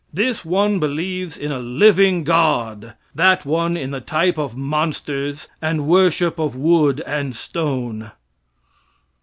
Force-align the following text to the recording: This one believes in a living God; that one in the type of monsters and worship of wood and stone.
This 0.11 0.43
one 0.43 0.79
believes 0.79 1.37
in 1.37 1.51
a 1.51 1.59
living 1.59 2.23
God; 2.23 2.95
that 3.13 3.45
one 3.45 3.77
in 3.77 3.91
the 3.91 4.01
type 4.01 4.35
of 4.39 4.57
monsters 4.57 5.47
and 5.61 5.85
worship 5.85 6.39
of 6.39 6.55
wood 6.55 7.01
and 7.05 7.35
stone. 7.35 8.11